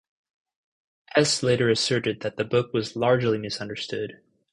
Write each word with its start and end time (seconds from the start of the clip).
Hesse 1.11 1.43
later 1.43 1.69
asserted 1.69 2.21
that 2.21 2.35
the 2.35 2.43
book 2.43 2.73
was 2.73 2.95
largely 2.95 3.37
misunderstood. 3.37 4.19